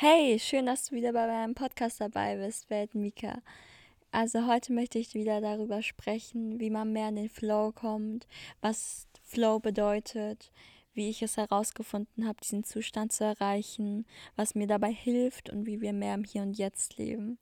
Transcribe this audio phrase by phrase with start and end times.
[0.00, 3.42] Hey, schön, dass du wieder bei meinem Podcast dabei bist, Welt Mika.
[4.12, 8.28] Also heute möchte ich wieder darüber sprechen, wie man mehr in den Flow kommt,
[8.60, 10.52] was Flow bedeutet,
[10.94, 14.06] wie ich es herausgefunden habe, diesen Zustand zu erreichen,
[14.36, 17.40] was mir dabei hilft und wie wir mehr im Hier und Jetzt leben.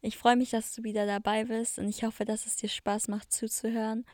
[0.00, 3.06] Ich freue mich, dass du wieder dabei bist und ich hoffe, dass es dir Spaß
[3.06, 4.04] macht zuzuhören.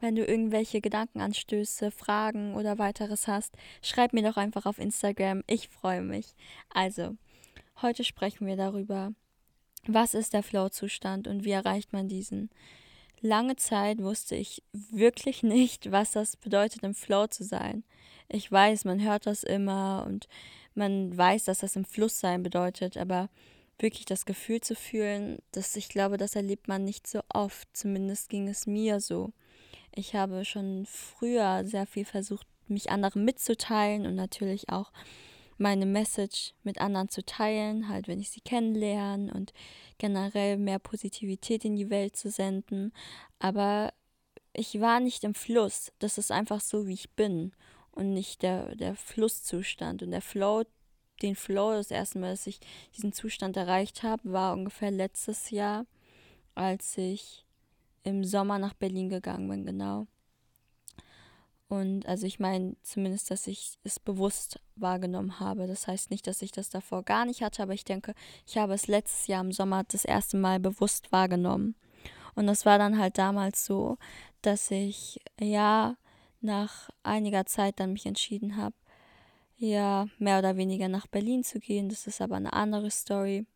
[0.00, 5.42] Wenn du irgendwelche Gedankenanstöße, Fragen oder weiteres hast, schreib mir doch einfach auf Instagram.
[5.46, 6.34] Ich freue mich.
[6.70, 7.18] Also,
[7.82, 9.12] Heute sprechen wir darüber,
[9.86, 12.50] was ist der Flow-Zustand und wie erreicht man diesen.
[13.20, 17.84] Lange Zeit wusste ich wirklich nicht, was das bedeutet, im Flow zu sein.
[18.28, 20.28] Ich weiß, man hört das immer und
[20.74, 23.28] man weiß, dass das im Fluss sein bedeutet, aber
[23.78, 27.68] wirklich das Gefühl zu fühlen, dass ich glaube, das erlebt man nicht so oft.
[27.72, 29.32] Zumindest ging es mir so.
[29.94, 34.92] Ich habe schon früher sehr viel versucht, mich anderen mitzuteilen und natürlich auch
[35.58, 39.52] meine Message mit anderen zu teilen, halt wenn ich sie kennenlerne und
[39.98, 42.92] generell mehr Positivität in die Welt zu senden.
[43.38, 43.92] Aber
[44.52, 45.92] ich war nicht im Fluss.
[45.98, 47.52] Das ist einfach so, wie ich bin
[47.92, 50.02] und nicht der, der Flusszustand.
[50.02, 50.64] Und der Flow,
[51.22, 52.60] den Flow, das erste Mal, dass ich
[52.96, 55.86] diesen Zustand erreicht habe, war ungefähr letztes Jahr,
[56.54, 57.44] als ich
[58.02, 60.06] im Sommer nach Berlin gegangen bin, genau.
[61.74, 65.66] Und also ich meine zumindest, dass ich es bewusst wahrgenommen habe.
[65.66, 68.14] Das heißt nicht, dass ich das davor gar nicht hatte, aber ich denke,
[68.46, 71.74] ich habe es letztes Jahr im Sommer das erste Mal bewusst wahrgenommen.
[72.36, 73.98] Und das war dann halt damals so,
[74.40, 75.96] dass ich ja
[76.40, 78.76] nach einiger Zeit dann mich entschieden habe,
[79.56, 81.88] ja, mehr oder weniger nach Berlin zu gehen.
[81.88, 83.46] Das ist aber eine andere Story.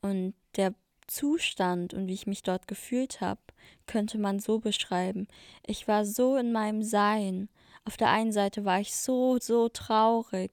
[0.00, 0.74] Und der
[1.08, 3.40] Zustand und wie ich mich dort gefühlt habe,
[3.86, 5.26] könnte man so beschreiben.
[5.66, 7.48] Ich war so in meinem Sein.
[7.84, 10.52] Auf der einen Seite war ich so, so traurig,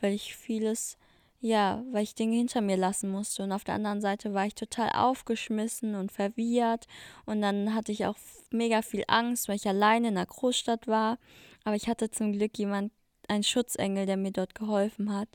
[0.00, 0.98] weil ich vieles,
[1.40, 3.42] ja, weil ich Dinge hinter mir lassen musste.
[3.42, 6.86] Und auf der anderen Seite war ich total aufgeschmissen und verwirrt.
[7.24, 8.16] Und dann hatte ich auch
[8.50, 11.18] mega viel Angst, weil ich alleine in einer Großstadt war.
[11.64, 12.92] Aber ich hatte zum Glück jemand,
[13.28, 15.28] einen Schutzengel, der mir dort geholfen hat.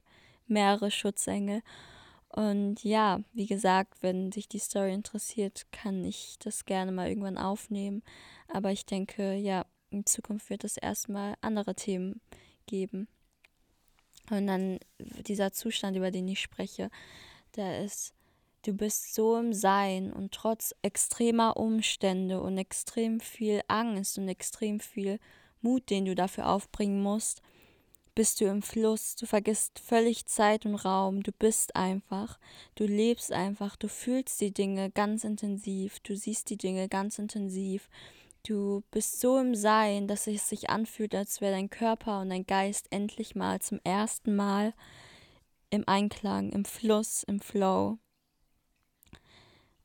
[0.47, 1.61] Mehrere Schutzengel.
[2.29, 7.37] Und ja, wie gesagt, wenn sich die Story interessiert, kann ich das gerne mal irgendwann
[7.37, 8.03] aufnehmen.
[8.47, 12.21] Aber ich denke, ja, in Zukunft wird es erstmal andere Themen
[12.67, 13.07] geben.
[14.29, 14.79] Und dann
[15.27, 16.91] dieser Zustand, über den ich spreche,
[17.55, 18.13] der ist,
[18.63, 24.79] du bist so im Sein und trotz extremer Umstände und extrem viel Angst und extrem
[24.79, 25.19] viel
[25.61, 27.41] Mut, den du dafür aufbringen musst,
[28.19, 32.37] bist du im Fluss, du vergisst völlig Zeit und Raum, du bist einfach,
[32.75, 37.87] du lebst einfach, du fühlst die Dinge ganz intensiv, du siehst die Dinge ganz intensiv,
[38.45, 42.45] du bist so im Sein, dass es sich anfühlt, als wäre dein Körper und dein
[42.45, 44.73] Geist endlich mal zum ersten Mal
[45.69, 47.99] im Einklang, im Fluss, im Flow.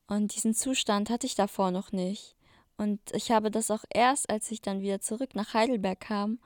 [0.07, 2.35] Und diesen Zustand hatte ich davor noch nicht.
[2.75, 6.39] Und ich habe das auch erst, als ich dann wieder zurück nach Heidelberg kam,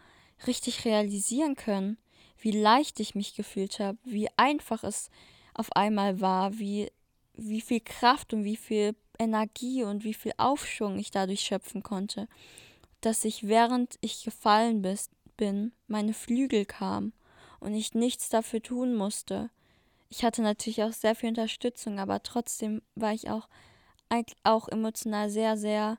[0.47, 1.97] richtig realisieren können,
[2.37, 5.09] wie leicht ich mich gefühlt habe, wie einfach es
[5.53, 6.91] auf einmal war, wie,
[7.33, 12.27] wie viel Kraft und wie viel Energie und wie viel Aufschwung ich dadurch schöpfen konnte,
[13.01, 17.13] dass ich während ich gefallen bis, bin, meine Flügel kam
[17.59, 19.49] und ich nichts dafür tun musste.
[20.09, 23.47] Ich hatte natürlich auch sehr viel Unterstützung, aber trotzdem war ich auch,
[24.43, 25.97] auch emotional sehr, sehr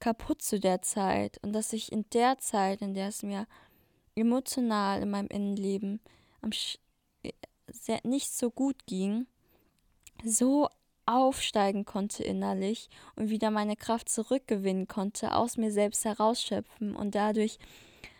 [0.00, 3.46] kaputt zu der Zeit und dass ich in der Zeit, in der es mir
[4.14, 6.00] emotional in meinem Innenleben
[6.42, 6.50] am
[7.68, 9.26] sehr, nicht so gut ging,
[10.24, 10.68] so
[11.06, 17.58] aufsteigen konnte innerlich und wieder meine Kraft zurückgewinnen konnte, aus mir selbst herausschöpfen und dadurch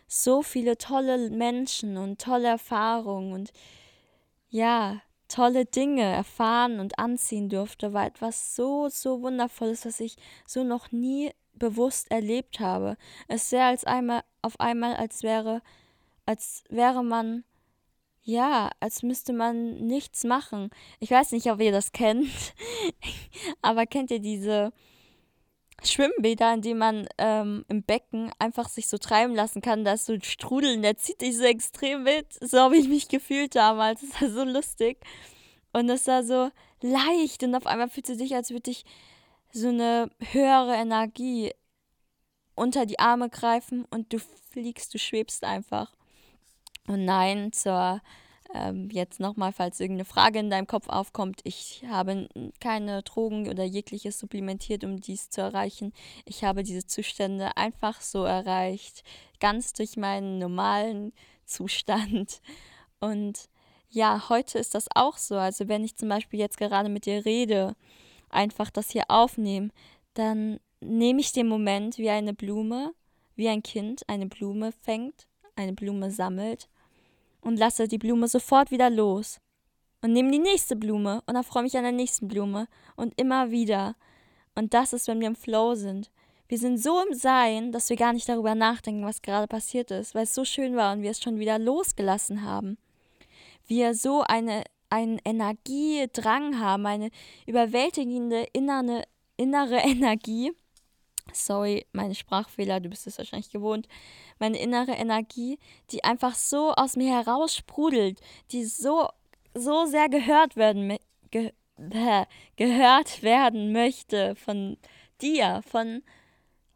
[0.06, 3.52] so viele tolle Menschen und tolle Erfahrungen und
[4.48, 10.64] ja, tolle Dinge erfahren und anziehen durfte, war etwas so, so wundervolles, was ich so
[10.64, 12.96] noch nie bewusst erlebt habe.
[13.28, 15.62] Es sehr als einmal auf einmal, als wäre,
[16.26, 17.44] als wäre man,
[18.22, 20.70] ja, als müsste man nichts machen.
[20.98, 22.28] Ich weiß nicht, ob ihr das kennt,
[23.62, 24.72] aber kennt ihr diese
[25.84, 30.06] Schwimmbäder, in denen man ähm, im Becken einfach sich so treiben lassen kann, da ist
[30.06, 32.26] so ein Strudel und der zieht dich so extrem mit.
[32.40, 34.02] So habe ich mich gefühlt damals.
[34.02, 34.98] Das war so lustig.
[35.72, 36.50] Und es war so
[36.82, 38.84] leicht und auf einmal fühlt es sich, als würde ich
[39.52, 41.52] so eine höhere Energie
[42.54, 45.94] unter die Arme greifen und du fliegst, du schwebst einfach.
[46.86, 48.00] Und nein, zur
[48.52, 52.28] ähm, jetzt nochmal, falls irgendeine Frage in deinem Kopf aufkommt, ich habe
[52.60, 55.92] keine Drogen oder jegliches supplementiert, um dies zu erreichen.
[56.24, 59.04] Ich habe diese Zustände einfach so erreicht,
[59.38, 61.12] ganz durch meinen normalen
[61.44, 62.40] Zustand.
[62.98, 63.48] Und
[63.88, 65.36] ja, heute ist das auch so.
[65.36, 67.76] Also wenn ich zum Beispiel jetzt gerade mit dir rede,
[68.30, 69.70] einfach das hier aufnehme,
[70.14, 72.92] dann nehme ich den Moment wie eine Blume,
[73.36, 76.68] wie ein Kind eine Blume fängt, eine Blume sammelt
[77.40, 79.40] und lasse die Blume sofort wieder los
[80.02, 83.96] und nehme die nächste Blume und erfreue mich an der nächsten Blume und immer wieder.
[84.54, 86.10] Und das ist, wenn wir im Flow sind.
[86.48, 90.14] Wir sind so im Sein, dass wir gar nicht darüber nachdenken, was gerade passiert ist,
[90.14, 92.76] weil es so schön war und wir es schon wieder losgelassen haben.
[93.66, 97.10] Wir so eine, einen Energiedrang haben, eine
[97.46, 99.04] überwältigende innere,
[99.36, 100.52] innere Energie.
[101.32, 103.86] Sorry, meine Sprachfehler, du bist es wahrscheinlich gewohnt.
[104.40, 105.58] Meine innere Energie,
[105.90, 108.20] die einfach so aus mir heraus sprudelt,
[108.50, 109.08] die so
[109.54, 110.96] so sehr gehört werden,
[111.30, 112.26] ge, äh,
[112.56, 114.76] gehört werden möchte von
[115.20, 116.02] dir, von,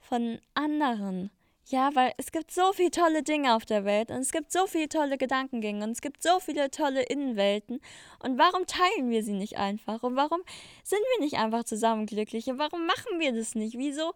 [0.01, 1.31] von anderen.
[1.67, 4.67] Ja, weil es gibt so viele tolle Dinge auf der Welt und es gibt so
[4.67, 7.81] viele tolle Gedankengänge und es gibt so viele tolle Innenwelten.
[8.23, 10.03] Und warum teilen wir sie nicht einfach?
[10.03, 10.43] Und warum
[10.83, 12.49] sind wir nicht einfach zusammen glücklich?
[12.49, 13.79] Und warum machen wir das nicht?
[13.79, 14.13] Wieso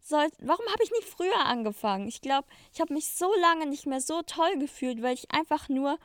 [0.00, 2.08] soll, warum habe ich nicht früher angefangen?
[2.08, 5.68] Ich glaube, ich habe mich so lange nicht mehr so toll gefühlt, weil ich einfach
[5.68, 5.98] nur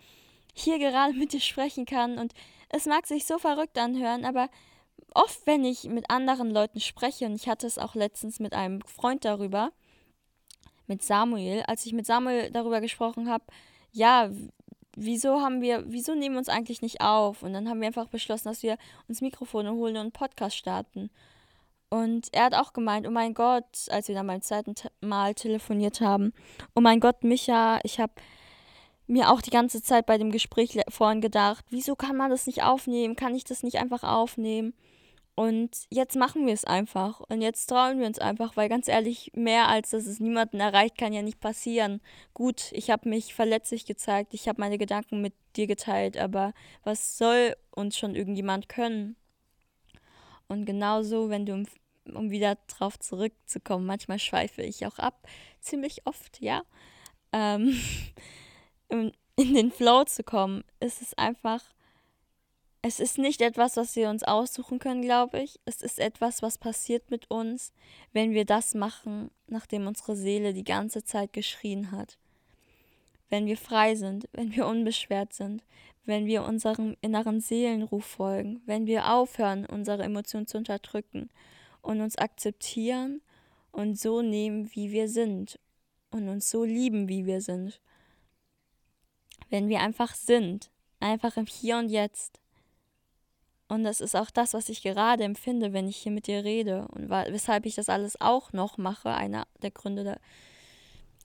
[0.54, 2.20] hier gerade mit dir sprechen kann.
[2.20, 2.34] Und
[2.70, 4.48] es mag sich so verrückt anhören, aber
[5.16, 8.82] oft, wenn ich mit anderen Leuten spreche, und ich hatte es auch letztens mit einem
[8.82, 9.72] Freund darüber,
[10.88, 13.46] mit Samuel, als ich mit Samuel darüber gesprochen habe,
[13.92, 14.30] ja,
[14.96, 17.44] wieso haben wir, wieso nehmen wir uns eigentlich nicht auf?
[17.44, 18.78] Und dann haben wir einfach beschlossen, dass wir
[19.08, 21.10] uns Mikrofone holen und einen Podcast starten.
[21.90, 26.02] Und er hat auch gemeint, oh mein Gott, als wir dann beim zweiten Mal telefoniert
[26.02, 26.34] haben,
[26.76, 28.14] oh mein Gott, Micha, ich habe
[29.06, 32.64] mir auch die ganze Zeit bei dem Gespräch vorhin gedacht, wieso kann man das nicht
[32.64, 33.16] aufnehmen?
[33.16, 34.74] Kann ich das nicht einfach aufnehmen?
[35.36, 37.20] Und jetzt machen wir es einfach.
[37.22, 40.98] Und jetzt trauen wir uns einfach, weil ganz ehrlich, mehr als dass es niemanden erreicht,
[40.98, 42.02] kann ja nicht passieren.
[42.36, 46.54] Gut, ich habe mich verletzlich gezeigt, ich habe meine Gedanken mit dir geteilt, aber
[46.84, 49.16] was soll uns schon irgendjemand können?
[50.48, 51.64] Und genauso, wenn du,
[52.14, 55.28] um wieder drauf zurückzukommen, manchmal schweife ich auch ab,
[55.62, 56.62] ziemlich oft, ja.
[57.32, 57.76] Ähm,
[59.36, 61.64] in den Flow zu kommen, ist es einfach,
[62.84, 65.60] es ist nicht etwas, was wir uns aussuchen können, glaube ich.
[65.66, 67.74] Es ist etwas, was passiert mit uns,
[68.12, 72.20] wenn wir das machen, nachdem unsere Seele die ganze Zeit geschrien hat.
[73.30, 75.64] Wenn wir frei sind, wenn wir unbeschwert sind,
[76.06, 81.30] wenn wir unserem inneren Seelenruf folgen, wenn wir aufhören, unsere Emotionen zu unterdrücken
[81.82, 83.22] und uns akzeptieren
[83.72, 85.58] und so nehmen, wie wir sind
[86.12, 87.80] und uns so lieben, wie wir sind
[89.54, 92.40] wenn wir einfach sind, einfach im Hier und Jetzt.
[93.68, 96.88] Und das ist auch das, was ich gerade empfinde, wenn ich hier mit dir rede
[96.90, 99.10] und weshalb ich das alles auch noch mache.
[99.10, 100.18] Einer der Gründe da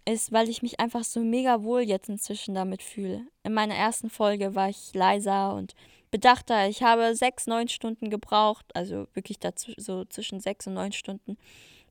[0.08, 3.26] ist, weil ich mich einfach so mega wohl jetzt inzwischen damit fühle.
[3.42, 5.74] In meiner ersten Folge war ich leiser und
[6.10, 6.68] bedachter.
[6.68, 11.36] Ich habe sechs, neun Stunden gebraucht, also wirklich dazu so zwischen sechs und neun Stunden,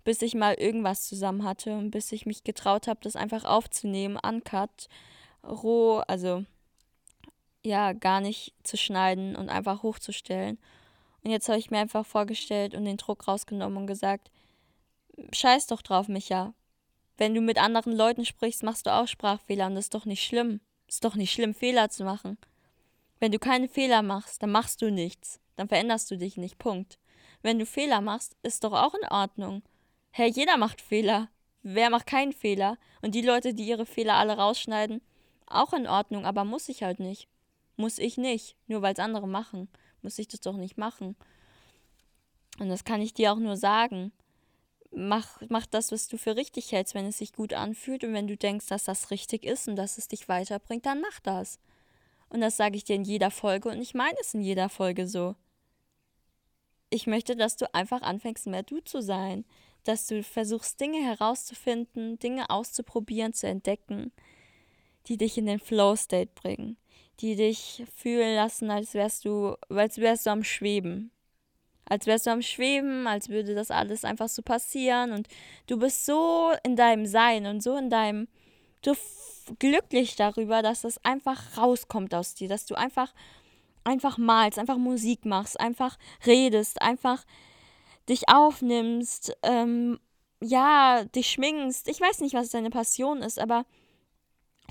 [0.03, 4.17] bis ich mal irgendwas zusammen hatte und bis ich mich getraut habe, das einfach aufzunehmen,
[4.17, 4.88] uncut
[5.43, 6.43] roh, also
[7.63, 10.57] ja, gar nicht zu schneiden und einfach hochzustellen.
[11.24, 14.31] Und jetzt habe ich mir einfach vorgestellt und den Druck rausgenommen und gesagt,
[15.31, 16.54] scheiß doch drauf, Micha.
[17.18, 20.24] Wenn du mit anderen Leuten sprichst, machst du auch Sprachfehler und das ist doch nicht
[20.24, 20.62] schlimm.
[20.88, 22.38] Ist doch nicht schlimm, Fehler zu machen.
[23.19, 25.39] Wenn du keine Fehler machst, dann machst du nichts.
[25.56, 26.60] Dann veränderst du dich nicht.
[26.60, 27.00] Punkt.
[27.41, 29.63] Wenn du Fehler machst, ist doch auch in Ordnung.
[30.12, 31.29] Herr, jeder macht Fehler.
[31.63, 32.77] Wer macht keinen Fehler?
[33.01, 35.01] Und die Leute, die ihre Fehler alle rausschneiden,
[35.48, 37.27] auch in Ordnung, aber muss ich halt nicht.
[37.77, 38.57] Muss ich nicht.
[38.67, 39.69] Nur weil es andere machen.
[40.01, 41.15] Muss ich das doch nicht machen.
[42.60, 44.12] Und das kann ich dir auch nur sagen.
[44.91, 48.27] Mach, mach das, was du für richtig hältst, wenn es sich gut anfühlt und wenn
[48.27, 51.60] du denkst, dass das richtig ist und dass es dich weiterbringt, dann mach das.
[52.29, 55.07] Und das sage ich dir in jeder Folge und ich meine es in jeder Folge
[55.07, 55.36] so.
[56.89, 59.46] Ich möchte, dass du einfach anfängst, mehr du zu sein.
[59.84, 64.12] Dass du versuchst, Dinge herauszufinden, Dinge auszuprobieren, zu entdecken
[65.07, 66.77] die dich in den Flow-State bringen,
[67.19, 71.12] die dich fühlen lassen, als wärst du, als wärst du am Schweben.
[71.86, 75.27] Als wärst du am Schweben, als würde das alles einfach so passieren und
[75.67, 78.27] du bist so in deinem Sein und so in deinem,
[78.81, 78.93] du
[79.59, 83.13] glücklich darüber, dass das einfach rauskommt aus dir, dass du einfach,
[83.86, 87.24] einfach malst, einfach Musik machst, einfach redest, einfach
[88.09, 90.00] dich aufnimmst, ähm,
[90.41, 91.88] ja, dich schminkst.
[91.88, 93.65] Ich weiß nicht, was deine Passion ist, aber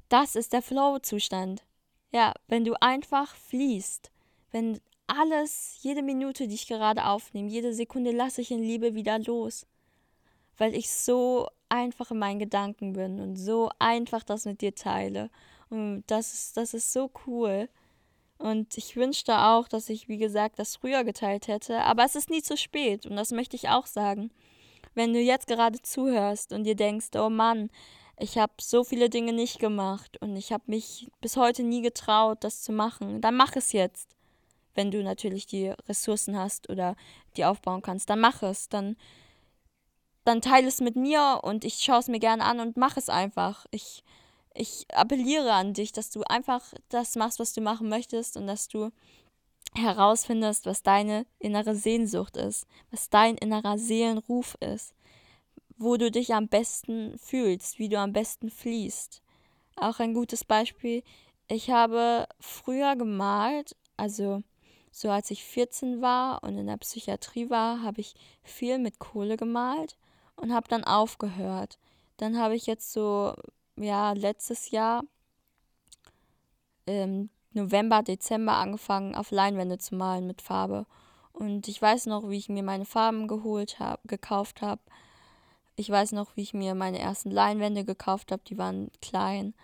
[0.08, 1.65] das ist der Flow-Zustand.
[2.16, 4.11] Ja, wenn du einfach fließt,
[4.50, 9.18] wenn alles, jede Minute, die ich gerade aufnehme, jede Sekunde lasse ich in Liebe wieder
[9.18, 9.66] los,
[10.56, 15.28] weil ich so einfach in meinen Gedanken bin und so einfach das mit dir teile.
[15.68, 17.68] Und das ist, das ist so cool,
[18.38, 21.80] Und ich wünschte auch, dass ich, wie gesagt, das früher geteilt hätte.
[21.82, 23.06] Aber es ist nie zu spät.
[23.06, 24.30] Und das möchte ich auch sagen.
[24.94, 27.70] Wenn du jetzt gerade zuhörst und dir denkst, oh Mann,
[28.18, 32.38] ich habe so viele Dinge nicht gemacht und ich habe mich bis heute nie getraut,
[32.44, 34.08] das zu machen, dann mach es jetzt.
[34.75, 36.96] Wenn du natürlich die Ressourcen hast oder
[37.37, 38.68] die aufbauen kannst, dann mach es.
[38.68, 38.96] Dann,
[40.25, 43.08] dann teile es mit mir und ich schaue es mir gerne an und mach es
[43.08, 43.66] einfach.
[43.70, 44.02] Ich,
[44.54, 48.68] ich appelliere an dich, dass du einfach das machst, was du machen möchtest und dass
[48.68, 48.90] du
[49.75, 54.94] herausfindest, was deine innere Sehnsucht ist, was dein innerer Seelenruf ist
[55.76, 59.23] wo du dich am besten fühlst, wie du am besten fließt.
[59.76, 61.02] Auch ein gutes Beispiel,
[61.49, 64.42] ich habe früher gemalt, also
[64.90, 69.37] so als ich 14 war und in der Psychiatrie war, habe ich viel mit Kohle
[69.37, 69.99] gemalt
[70.37, 71.78] und habe dann aufgehört.
[72.16, 73.35] Dann habe ich jetzt so,
[73.76, 75.04] ja, letztes Jahr
[76.87, 80.87] im November, Dezember angefangen, auf Leinwände zu malen mit Farbe.
[81.33, 84.80] Und ich weiß noch, wie ich mir meine Farben geholt habe, gekauft habe
[85.76, 88.42] ich weiß noch, wie ich mir meine ersten Leinwände gekauft habe.
[88.49, 89.54] Die waren klein,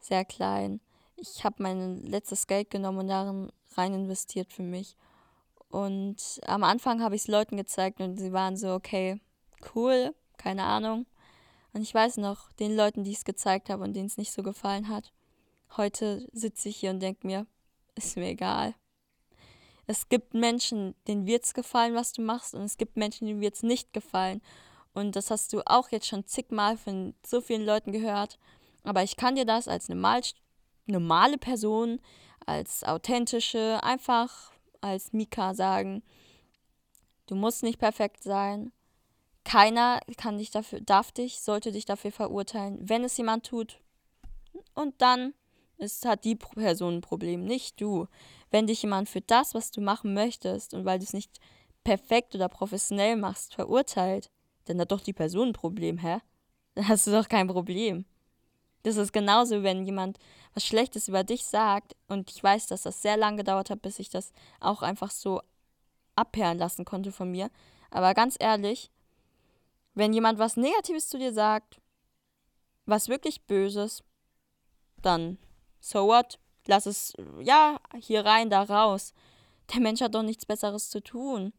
[0.00, 0.80] sehr klein.
[1.16, 4.96] Ich habe mein letztes Geld genommen und darin rein investiert für mich.
[5.68, 9.20] Und am Anfang habe ich es Leuten gezeigt und sie waren so, okay,
[9.74, 11.06] cool, keine Ahnung.
[11.72, 14.32] Und ich weiß noch, den Leuten, die ich es gezeigt habe und denen es nicht
[14.32, 15.12] so gefallen hat,
[15.76, 17.46] heute sitze ich hier und denke mir,
[17.94, 18.74] ist mir egal.
[19.86, 23.40] Es gibt Menschen, denen wird es gefallen, was du machst, und es gibt Menschen, denen
[23.40, 24.42] wird es nicht gefallen.
[24.94, 28.38] Und das hast du auch jetzt schon zigmal von so vielen Leuten gehört.
[28.84, 32.00] Aber ich kann dir das als normale Person,
[32.46, 36.02] als authentische, einfach als Mika sagen.
[37.26, 38.72] Du musst nicht perfekt sein.
[39.44, 43.80] Keiner kann dich dafür, darf dich, sollte dich dafür verurteilen, wenn es jemand tut.
[44.74, 45.34] Und dann
[45.78, 48.06] ist, hat die Person ein Problem, nicht du.
[48.50, 51.40] Wenn dich jemand für das, was du machen möchtest und weil du es nicht
[51.84, 54.30] perfekt oder professionell machst, verurteilt,
[54.64, 56.18] dann hat doch die Person ein Problem, hä?
[56.74, 58.06] Dann hast du doch kein Problem.
[58.82, 60.18] Das ist genauso, wenn jemand
[60.54, 63.98] was Schlechtes über dich sagt und ich weiß, dass das sehr lange gedauert hat, bis
[63.98, 65.42] ich das auch einfach so
[66.16, 67.50] abperlen lassen konnte von mir.
[67.90, 68.90] Aber ganz ehrlich,
[69.94, 71.80] wenn jemand was Negatives zu dir sagt,
[72.86, 74.02] was wirklich Böses,
[75.00, 75.38] dann
[75.80, 76.38] so what?
[76.66, 79.12] Lass es, ja, hier rein, da raus.
[79.72, 81.52] Der Mensch hat doch nichts Besseres zu tun.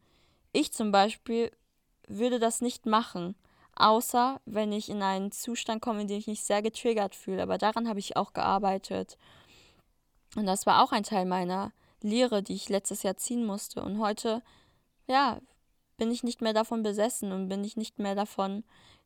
[0.52, 1.50] Ich zum Beispiel
[2.08, 3.34] würde das nicht machen,
[3.76, 7.42] außer wenn ich in einen Zustand komme, in dem ich mich sehr getriggert fühle.
[7.42, 9.18] Aber daran habe ich auch gearbeitet.
[10.36, 13.82] Und das war auch ein Teil meiner Lehre, die ich letztes Jahr ziehen musste.
[13.82, 14.42] Und heute,
[15.08, 15.38] ja,
[15.96, 18.64] bin ich nicht mehr davon besessen und bin ich nicht mehr davon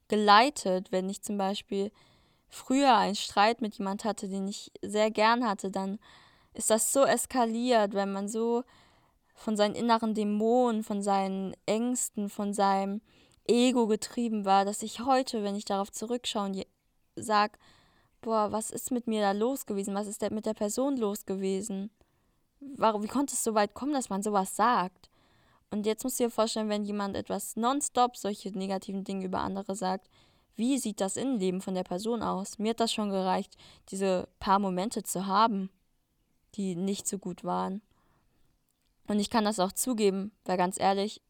[0.09, 1.93] geleitet, wenn ich zum Beispiel
[2.49, 5.99] früher einen Streit mit jemand hatte, den ich sehr gern hatte, dann
[6.55, 8.65] ist das so eskaliert, wenn man so
[9.39, 13.01] von seinen inneren Dämonen, von seinen Ängsten, von seinem
[13.47, 16.67] Ego getrieben war, dass ich heute, wenn ich darauf zurückschaue
[17.17, 17.59] sage,
[18.21, 19.95] boah, was ist mit mir da los gewesen?
[19.95, 21.91] Was ist mit der Person los gewesen?
[22.61, 25.09] Warum, wie konnte es so weit kommen, dass man sowas sagt?
[25.71, 29.75] Und jetzt musst du dir vorstellen, wenn jemand etwas nonstop solche negativen Dinge über andere
[29.77, 30.09] sagt,
[30.57, 32.59] wie sieht das Innenleben von der Person aus?
[32.59, 33.57] Mir hat das schon gereicht,
[33.91, 35.71] diese paar Momente zu haben,
[36.55, 37.81] die nicht so gut waren.
[39.09, 41.23] Und ich kann das auch zugeben, weil ganz ehrlich,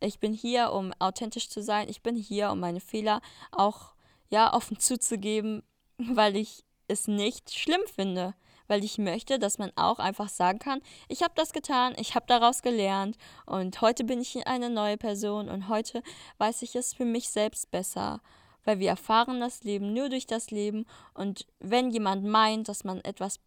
[0.00, 1.88] ich bin hier, um authentisch zu sein.
[1.88, 3.20] Ich bin hier, um meine Fehler
[3.52, 3.92] auch
[4.30, 5.62] ja offen zuzugeben,
[5.98, 8.34] weil ich es nicht schlimm finde,
[8.66, 12.26] weil ich möchte, dass man auch einfach sagen kann, ich habe das getan, ich habe
[12.26, 16.02] daraus gelernt und heute bin ich eine neue Person und heute
[16.38, 18.20] weiß ich es für mich selbst besser,
[18.64, 23.00] weil wir erfahren das Leben nur durch das Leben und wenn jemand meint, dass man
[23.02, 23.38] etwas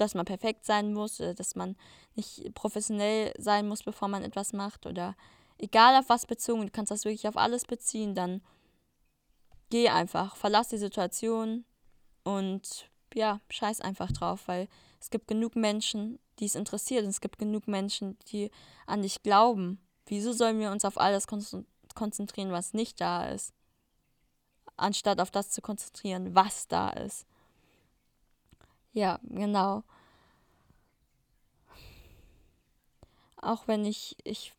[0.00, 1.76] dass man perfekt sein muss, oder dass man
[2.14, 5.14] nicht professionell sein muss, bevor man etwas macht oder
[5.58, 8.42] egal auf was bezogen, du kannst das wirklich auf alles beziehen, dann
[9.70, 11.64] geh einfach, verlass die Situation
[12.24, 14.68] und ja, scheiß einfach drauf, weil
[15.00, 18.50] es gibt genug Menschen, die es interessiert und es gibt genug Menschen, die
[18.86, 19.80] an dich glauben.
[20.06, 21.26] Wieso sollen wir uns auf alles
[21.94, 23.52] konzentrieren, was nicht da ist,
[24.76, 27.26] anstatt auf das zu konzentrieren, was da ist?
[28.92, 29.82] Ja, genau.
[33.40, 34.52] Auch wenn ich, ich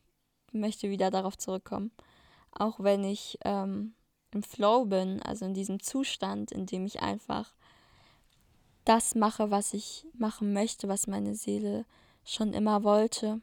[0.52, 1.92] möchte wieder darauf zurückkommen,
[2.52, 3.94] auch wenn ich ähm,
[4.32, 7.54] im Flow bin, also in diesem Zustand, in dem ich einfach
[8.86, 11.86] das mache, was ich machen möchte, was meine Seele
[12.24, 13.42] schon immer wollte,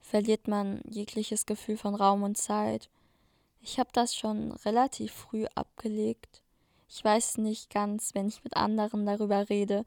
[0.00, 2.88] verliert man jegliches Gefühl von Raum und Zeit.
[3.60, 6.43] Ich habe das schon relativ früh abgelegt.
[6.88, 9.84] Ich weiß nicht ganz, wenn ich mit anderen darüber rede,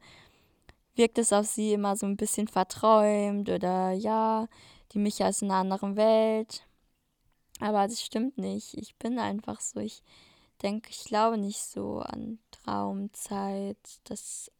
[0.94, 4.48] wirkt es auf sie immer so ein bisschen verträumt oder ja,
[4.92, 6.66] die Micha ist in einer anderen Welt.
[7.60, 8.74] Aber das stimmt nicht.
[8.74, 9.80] Ich bin einfach so.
[9.80, 10.02] Ich
[10.62, 14.50] denke, ich glaube nicht so an Traumzeit, das,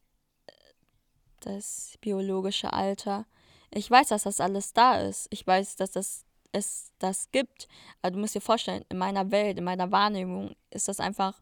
[1.40, 3.26] das biologische Alter.
[3.71, 5.26] Ich weiß, dass das alles da ist.
[5.30, 7.68] Ich weiß, dass das, es das gibt.
[8.02, 11.40] Aber du musst dir vorstellen, in meiner Welt, in meiner Wahrnehmung ist das einfach,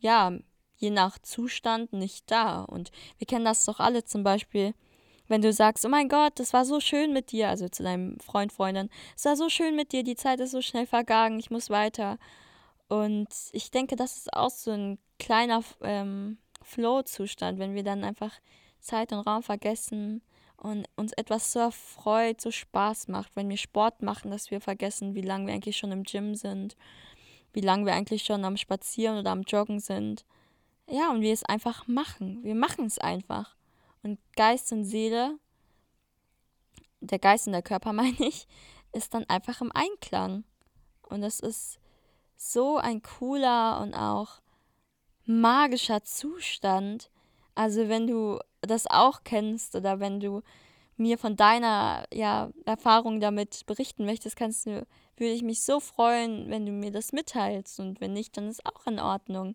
[0.00, 0.32] ja,
[0.76, 2.62] je nach Zustand nicht da.
[2.62, 4.74] Und wir kennen das doch alle zum Beispiel,
[5.28, 8.18] wenn du sagst, oh mein Gott, das war so schön mit dir, also zu deinem
[8.18, 11.50] Freund, Freundin, es war so schön mit dir, die Zeit ist so schnell vergangen, ich
[11.50, 12.18] muss weiter.
[12.88, 18.32] Und ich denke, das ist auch so ein kleiner ähm, Flow-Zustand, wenn wir dann einfach
[18.80, 20.22] Zeit und Raum vergessen
[20.56, 25.14] und uns etwas so erfreut, so Spaß macht, wenn wir Sport machen, dass wir vergessen,
[25.14, 26.76] wie lange wir eigentlich schon im Gym sind,
[27.52, 30.24] wie lange wir eigentlich schon am Spazieren oder am Joggen sind.
[30.88, 32.42] Ja, und wir es einfach machen.
[32.42, 33.56] Wir machen es einfach.
[34.02, 35.38] Und Geist und Seele,
[37.00, 38.46] der Geist und der Körper meine ich,
[38.92, 40.44] ist dann einfach im Einklang.
[41.02, 41.78] Und das ist
[42.36, 44.40] so ein cooler und auch
[45.24, 47.10] magischer Zustand.
[47.54, 50.42] Also wenn du das auch kennst oder wenn du
[51.00, 56.50] mir von deiner ja, Erfahrung damit berichten möchtest, kannst du, würde ich mich so freuen,
[56.50, 57.80] wenn du mir das mitteilst.
[57.80, 59.54] Und wenn nicht, dann ist auch in Ordnung.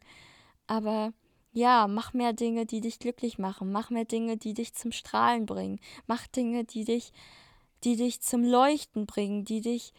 [0.68, 1.14] Aber
[1.54, 3.72] ja, mach mehr Dinge, die dich glücklich machen.
[3.72, 5.80] Mach mehr Dinge, die dich zum Strahlen bringen.
[6.08, 7.14] Mach Dinge, die dich,
[7.84, 9.94] die dich zum Leuchten bringen, die dich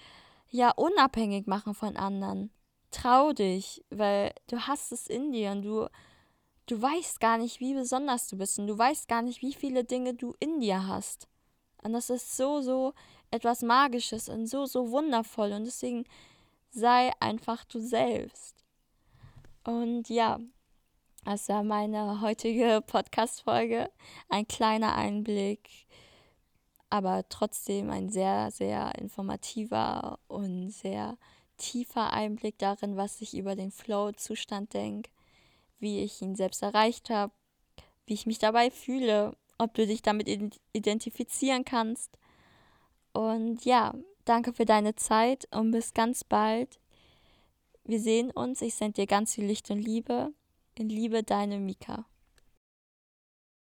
[0.50, 2.50] ja unabhängig machen von anderen.
[2.90, 5.88] Trau dich, weil du hast es in dir und du,
[6.66, 9.84] du weißt gar nicht, wie besonders du bist und du weißt gar nicht, wie viele
[9.84, 11.28] Dinge du in dir hast.
[11.86, 12.94] Und das ist so, so
[13.30, 15.52] etwas Magisches und so, so wundervoll.
[15.52, 16.04] Und deswegen
[16.70, 18.64] sei einfach du selbst.
[19.62, 20.40] Und ja,
[21.24, 23.88] das war meine heutige Podcast-Folge.
[24.28, 25.86] Ein kleiner Einblick,
[26.90, 31.16] aber trotzdem ein sehr, sehr informativer und sehr
[31.56, 35.10] tiefer Einblick darin, was ich über den Flow-Zustand denke,
[35.78, 37.32] wie ich ihn selbst erreicht habe,
[38.06, 40.28] wie ich mich dabei fühle, ob du dich damit
[40.72, 42.18] identifizieren kannst.
[43.12, 46.78] Und ja, danke für deine Zeit und bis ganz bald.
[47.84, 48.62] Wir sehen uns.
[48.62, 50.32] Ich sende dir ganz viel Licht und Liebe.
[50.74, 52.06] In Liebe, deine Mika.